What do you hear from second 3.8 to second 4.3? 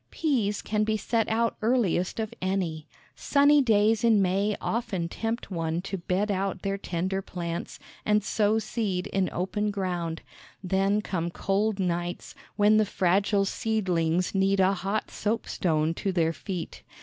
in